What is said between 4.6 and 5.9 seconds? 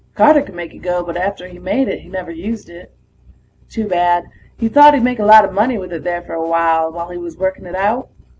thought he'd make a lot of money